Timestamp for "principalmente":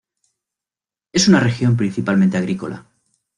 1.77-2.35